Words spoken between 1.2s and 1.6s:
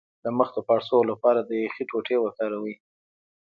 د